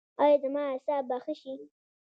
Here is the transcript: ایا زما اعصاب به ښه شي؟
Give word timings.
ایا 0.23 0.37
زما 0.43 0.61
اعصاب 0.71 1.03
به 1.09 1.17
ښه 1.23 1.33
شي؟ 1.41 1.53